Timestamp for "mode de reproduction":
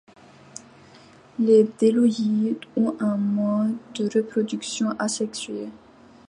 3.17-4.89